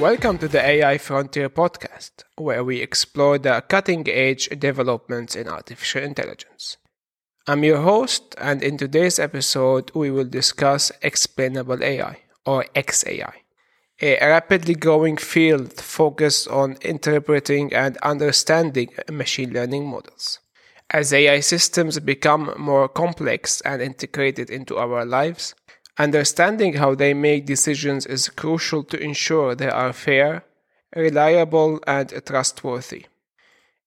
[0.00, 6.02] Welcome to the AI Frontier podcast, where we explore the cutting edge developments in artificial
[6.02, 6.76] intelligence.
[7.46, 13.32] I'm your host, and in today's episode, we will discuss explainable AI, or XAI,
[14.02, 20.40] a rapidly growing field focused on interpreting and understanding machine learning models.
[20.90, 25.54] As AI systems become more complex and integrated into our lives,
[25.98, 30.44] Understanding how they make decisions is crucial to ensure they are fair,
[30.94, 33.06] reliable, and trustworthy.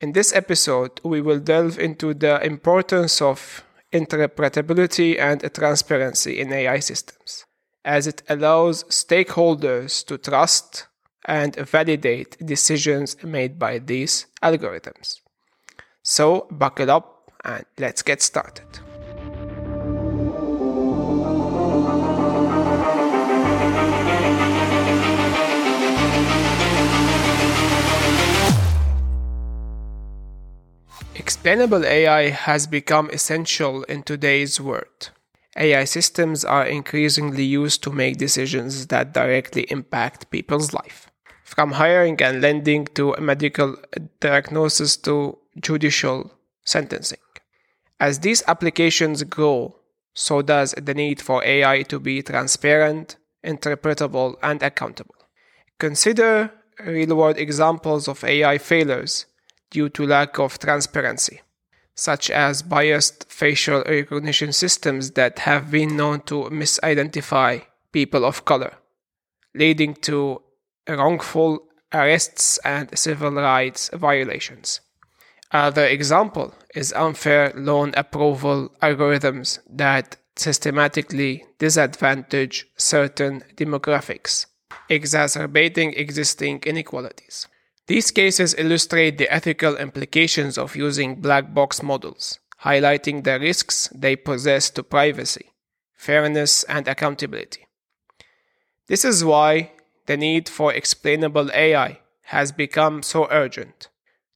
[0.00, 6.78] In this episode, we will delve into the importance of interpretability and transparency in AI
[6.78, 7.44] systems,
[7.84, 10.86] as it allows stakeholders to trust
[11.24, 15.20] and validate decisions made by these algorithms.
[16.02, 18.85] So, buckle up and let's get started.
[31.36, 35.10] Explainable AI has become essential in today's world.
[35.56, 41.08] AI systems are increasingly used to make decisions that directly impact people's life.
[41.44, 43.76] From hiring and lending to medical
[44.18, 46.32] diagnosis to judicial
[46.64, 47.20] sentencing.
[48.00, 49.76] As these applications grow,
[50.14, 55.14] so does the need for AI to be transparent, interpretable, and accountable.
[55.78, 56.50] Consider
[56.84, 59.26] real world examples of AI failures
[59.70, 61.40] due to lack of transparency,
[61.94, 68.74] such as biased facial recognition systems that have been known to misidentify people of color,
[69.54, 70.42] leading to
[70.88, 74.80] wrongful arrests and civil rights violations.
[75.52, 84.46] Another example is unfair loan approval algorithms that systematically disadvantage certain demographics,
[84.88, 87.46] exacerbating existing inequalities.
[87.86, 94.16] These cases illustrate the ethical implications of using black box models, highlighting the risks they
[94.16, 95.52] possess to privacy,
[95.94, 97.66] fairness, and accountability.
[98.88, 99.72] This is why
[100.06, 103.88] the need for explainable AI has become so urgent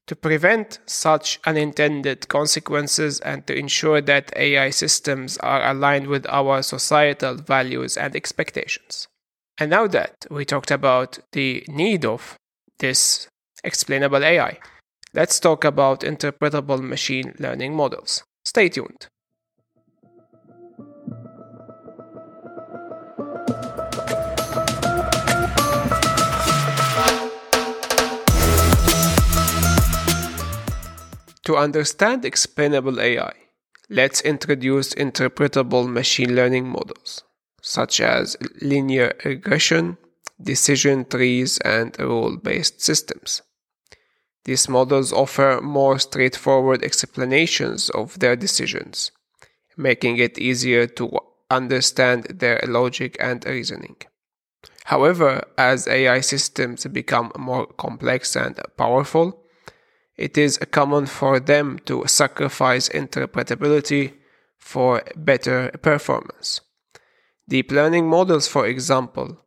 [0.07, 6.63] to prevent such unintended consequences and to ensure that AI systems are aligned with our
[6.63, 9.09] societal values and expectations.
[9.59, 12.37] And now that we talked about the need of
[12.79, 13.29] this
[13.65, 14.59] explainable AI.
[15.13, 18.23] Let's talk about interpretable machine learning models.
[18.45, 19.09] Stay tuned.
[31.45, 33.33] To understand explainable AI,
[33.89, 37.25] let's introduce interpretable machine learning models,
[37.61, 39.99] such as linear regression,
[40.41, 43.43] decision trees, and rule based systems.
[44.45, 49.13] These models offer more straightforward explanations of their decisions,
[49.77, 51.19] making it easier to
[51.51, 53.97] understand their logic and reasoning.
[54.85, 59.45] However, as AI systems become more complex and powerful,
[60.17, 64.15] it is common for them to sacrifice interpretability
[64.59, 66.61] for better performance.
[67.49, 69.39] Deep learning models, for example,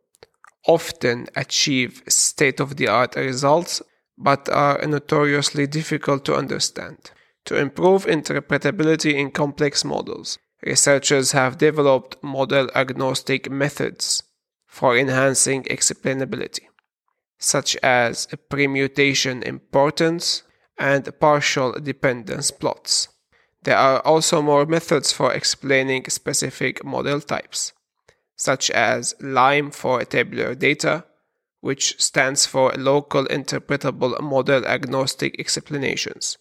[0.67, 3.81] often achieve state of the art results
[4.17, 7.11] but are notoriously difficult to understand.
[7.45, 14.23] To improve interpretability in complex models, researchers have developed model agnostic methods
[14.65, 16.61] for enhancing explainability,
[17.37, 20.43] such as permutation importance
[20.77, 23.09] and partial dependence plots.
[23.63, 27.73] There are also more methods for explaining specific model types,
[28.35, 31.05] such as LIME for tabular data
[31.63, 36.37] which stands for Local Interpretable Model Agnostic Explanations.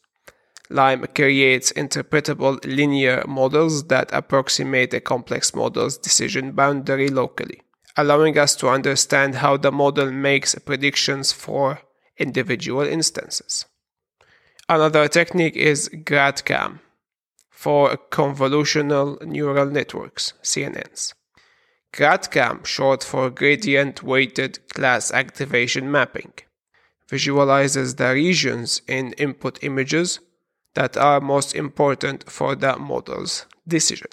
[0.68, 7.62] LIME creates interpretable linear models that approximate a complex model's decision boundary locally,
[7.96, 11.78] allowing us to understand how the model makes predictions for
[12.18, 13.64] individual instances.
[14.68, 16.80] Another technique is GradCam
[17.48, 21.14] for convolutional neural networks, CNNs.
[21.92, 26.32] GradCam, short for Gradient Weighted Class Activation Mapping,
[27.08, 30.18] visualizes the regions in input images
[30.74, 34.08] that are most important for the model's decision.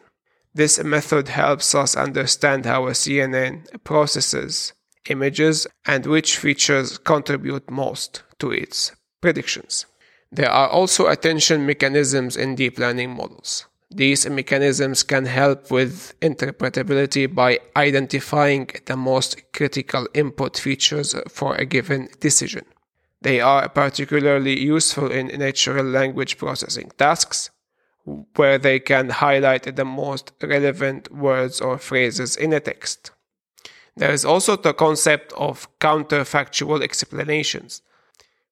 [0.54, 4.74] This method helps us understand how a CNN processes
[5.10, 8.92] images and which features contribute most to its
[9.22, 9.86] predictions.
[10.32, 17.34] There are also attention mechanisms in deep learning models These mechanisms can help with interpretability
[17.34, 22.66] by identifying the most critical input features for a given decision.
[23.22, 27.50] They are particularly useful in natural language processing tasks,
[28.36, 33.12] where they can highlight the most relevant words or phrases in a text.
[33.98, 37.82] There is also the concept of counterfactual explanations,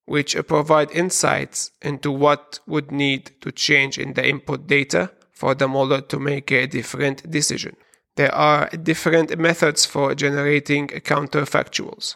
[0.06, 5.68] which provide insights into what would need to change in the input data for the
[5.68, 7.75] model to make a different decision.
[8.16, 12.16] There are different methods for generating counterfactuals,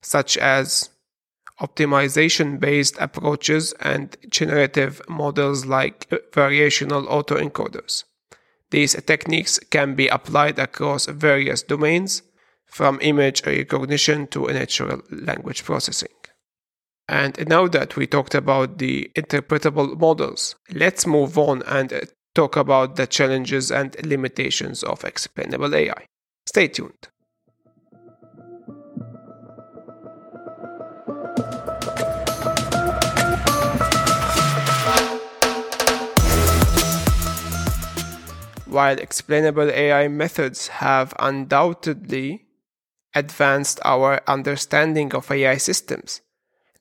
[0.00, 0.90] such as
[1.60, 8.04] optimization based approaches and generative models like variational autoencoders.
[8.70, 12.22] These techniques can be applied across various domains,
[12.66, 16.08] from image recognition to natural language processing.
[17.08, 21.92] And now that we talked about the interpretable models, let's move on and
[22.36, 26.04] talk about the challenges and limitations of explainable AI.
[26.44, 27.08] Stay tuned.
[38.66, 42.44] While explainable AI methods have undoubtedly
[43.14, 46.20] advanced our understanding of AI systems,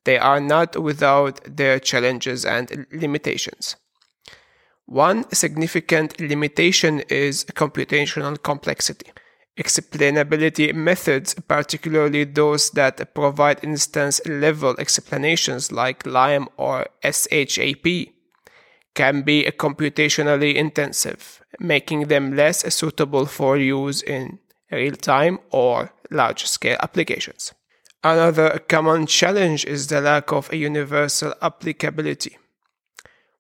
[0.04, 3.78] they are not without their challenges and limitations.
[4.86, 9.12] One significant limitation is computational complexity.
[9.58, 18.14] Explainability methods, particularly those that provide instance level explanations like LIME or SHAP,
[18.94, 24.40] can be computationally intensive, making them less suitable for use in
[24.72, 27.54] real time or large scale applications.
[28.04, 32.38] Another common challenge is the lack of a universal applicability.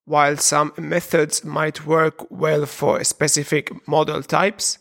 [0.05, 4.77] While some methods might work well for specific model types,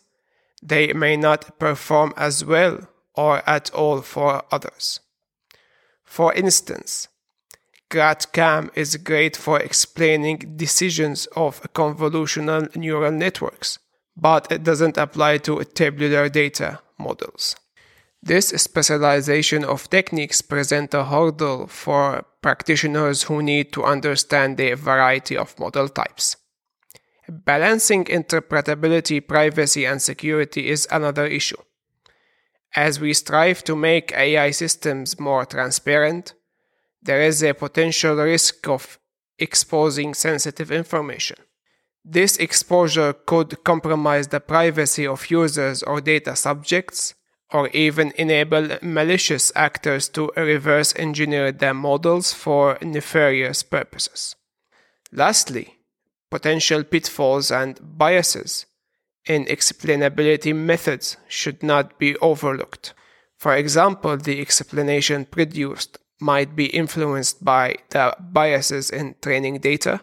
[0.63, 5.01] they may not perform as well or at all for others.
[6.05, 7.09] For instance,
[7.91, 13.79] GradCam is great for explaining decisions of convolutional neural networks,
[14.17, 17.57] but it doesn't apply to tabular data models.
[18.23, 25.35] This specialization of techniques present a hurdle for practitioners who need to understand the variety
[25.35, 26.37] of model types.
[27.27, 31.63] Balancing interpretability, privacy, and security is another issue.
[32.77, 36.35] As we strive to make AI systems more transparent,
[37.01, 38.99] there is a potential risk of
[39.39, 41.39] exposing sensitive information.
[42.05, 47.15] This exposure could compromise the privacy of users or data subjects,
[47.53, 54.35] or even enable malicious actors to reverse engineer their models for nefarious purposes.
[55.13, 55.79] Lastly,
[56.31, 58.67] potential pitfalls and biases
[59.27, 62.95] in explainability methods should not be overlooked.
[63.37, 70.01] For example, the explanation produced might be influenced by the biases in training data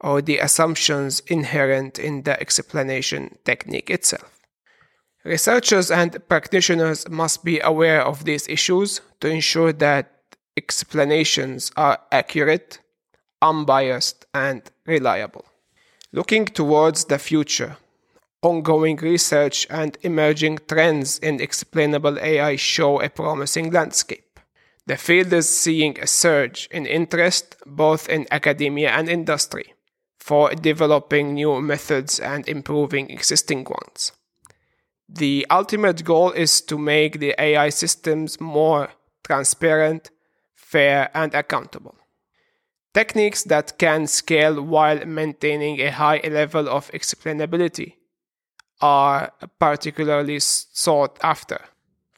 [0.00, 4.33] or the assumptions inherent in the explanation technique itself.
[5.24, 10.12] Researchers and practitioners must be aware of these issues to ensure that
[10.54, 12.80] explanations are accurate,
[13.40, 15.46] unbiased, and reliable.
[16.12, 17.78] Looking towards the future,
[18.42, 24.38] ongoing research and emerging trends in explainable AI show a promising landscape.
[24.86, 29.72] The field is seeing a surge in interest both in academia and industry
[30.18, 34.12] for developing new methods and improving existing ones.
[35.16, 38.88] The ultimate goal is to make the AI systems more
[39.22, 40.10] transparent,
[40.56, 41.94] fair, and accountable.
[42.92, 47.94] Techniques that can scale while maintaining a high level of explainability
[48.80, 49.30] are
[49.60, 51.60] particularly sought after.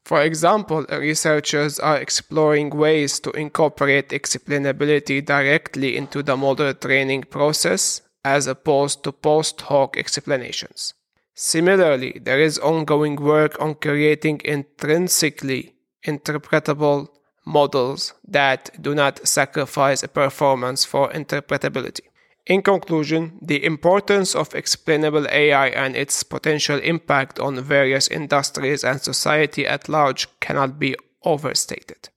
[0.02, 8.00] For example, researchers are exploring ways to incorporate explainability directly into the model training process
[8.24, 10.94] as opposed to post hoc explanations.
[11.38, 17.08] Similarly, there is ongoing work on creating intrinsically interpretable
[17.44, 22.00] models that do not sacrifice performance for interpretability.
[22.46, 29.02] In conclusion, the importance of explainable AI and its potential impact on various industries and
[29.02, 32.08] society at large cannot be overstated.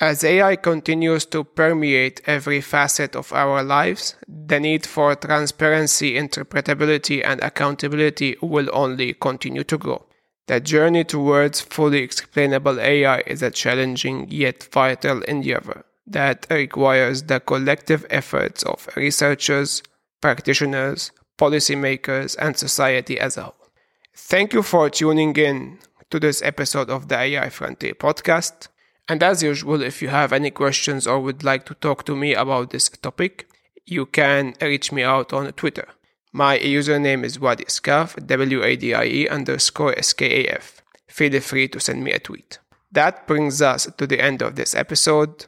[0.00, 7.22] As AI continues to permeate every facet of our lives, the need for transparency, interpretability,
[7.22, 10.06] and accountability will only continue to grow.
[10.46, 17.38] The journey towards fully explainable AI is a challenging yet vital endeavor that requires the
[17.38, 19.82] collective efforts of researchers,
[20.22, 23.68] practitioners, policymakers, and society as a whole.
[24.16, 25.78] Thank you for tuning in
[26.08, 28.68] to this episode of the AI Frontier podcast.
[29.10, 32.32] And as usual, if you have any questions or would like to talk to me
[32.32, 33.48] about this topic,
[33.84, 35.88] you can reach me out on Twitter.
[36.32, 40.82] My username is Wadie Skaf, W-A-D-I-E underscore S-K-A-F.
[41.08, 42.60] Feel free to send me a tweet.
[42.92, 45.46] That brings us to the end of this episode.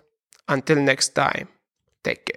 [0.48, 1.46] Until next time,
[2.02, 2.31] take care.